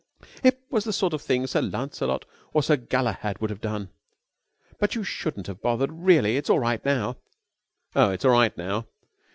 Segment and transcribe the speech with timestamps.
[0.43, 3.89] "It was the sort of thing Sir Lancelot or Sir Galahad would have done!
[4.79, 6.37] But you shouldn't have bothered, really!
[6.37, 7.17] It's all right now."
[7.95, 8.87] "Oh, it's all right now?"